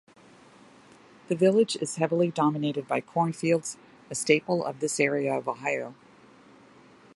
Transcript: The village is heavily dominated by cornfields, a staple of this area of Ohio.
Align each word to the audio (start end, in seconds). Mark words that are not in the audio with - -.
The 1.27 1.35
village 1.35 1.75
is 1.75 1.97
heavily 1.97 2.31
dominated 2.31 2.87
by 2.87 3.01
cornfields, 3.01 3.77
a 4.09 4.15
staple 4.15 4.65
of 4.65 4.79
this 4.79 4.99
area 4.99 5.31
of 5.37 5.47
Ohio. 5.47 5.93